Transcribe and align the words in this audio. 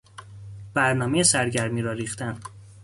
برنامهی 0.73 1.23
سرگرمی 1.23 1.81
را 1.81 1.91
ریختن 1.91 2.39